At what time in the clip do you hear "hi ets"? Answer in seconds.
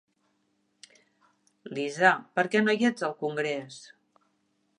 2.79-3.07